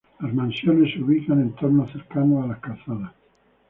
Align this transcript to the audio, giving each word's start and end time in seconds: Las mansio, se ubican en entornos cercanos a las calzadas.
Las 0.19 0.33
mansio, 0.33 0.71
se 0.87 0.99
ubican 0.99 1.37
en 1.37 1.49
entornos 1.49 1.91
cercanos 1.91 2.43
a 2.43 2.47
las 2.47 2.57
calzadas. 2.59 3.11